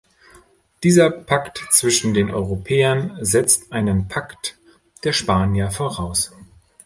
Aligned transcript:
Dieser 0.81 1.11
Pakt 1.11 1.63
zwischen 1.69 2.15
den 2.15 2.31
Europäern 2.33 3.19
setzt 3.23 3.71
einen 3.71 4.07
Pakt 4.07 4.57
der 5.03 5.13
Spanier 5.13 5.69
voraus. 5.69 6.31